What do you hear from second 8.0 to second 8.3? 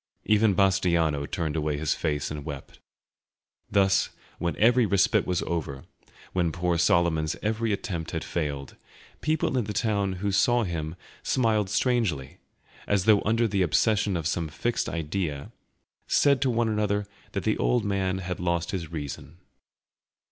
had